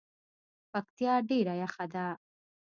پکتیا 0.71 1.13
ډیره 1.29 1.53
یخه 1.63 1.85
ده 1.93 2.05